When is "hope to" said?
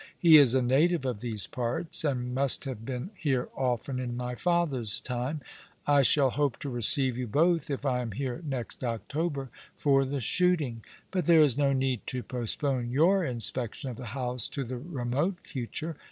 6.31-6.71